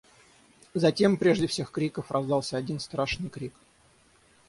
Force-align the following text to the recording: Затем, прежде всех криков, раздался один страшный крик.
Затем, 0.73 1.15
прежде 1.15 1.45
всех 1.45 1.69
криков, 1.71 2.09
раздался 2.09 2.57
один 2.57 2.79
страшный 2.79 3.29
крик. 3.29 3.53